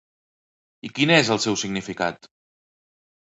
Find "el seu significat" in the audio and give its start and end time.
1.35-2.31